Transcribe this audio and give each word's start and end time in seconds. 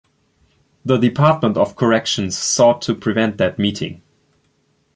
The 0.83 0.97
Department 0.97 1.57
of 1.57 1.75
Corrections 1.75 2.35
sought 2.35 2.81
to 2.81 2.95
prevent 2.95 3.37
that 3.37 3.59
meeting. 3.59 4.01